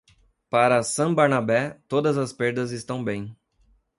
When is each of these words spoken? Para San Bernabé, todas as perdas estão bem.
Para 0.49 0.81
San 0.81 1.13
Bernabé, 1.13 1.79
todas 1.87 2.17
as 2.17 2.33
perdas 2.33 2.71
estão 2.71 3.03
bem. 3.03 3.37